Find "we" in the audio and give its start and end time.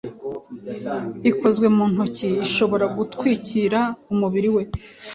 4.55-4.63